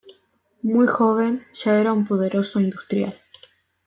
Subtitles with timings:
[0.63, 3.21] Muy joven ya era un poderoso industrial.